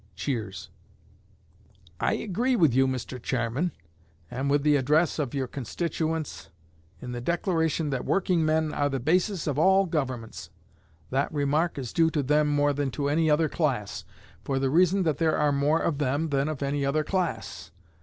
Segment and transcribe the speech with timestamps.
[0.15, 0.71] [Cheers.]
[1.99, 3.21] I agree with you, Mr.
[3.21, 3.71] Chairman,
[4.31, 6.49] and with the address of your constituents,
[7.03, 10.49] in the declaration that workingmen are the basis of all governments.
[11.11, 14.03] That remark is due to them more than to any other class,
[14.43, 17.69] for the reason that there are more of them than of any other class.